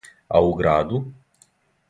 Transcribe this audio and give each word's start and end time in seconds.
А 0.37 0.41
у 0.47 0.55
граду? 0.61 1.01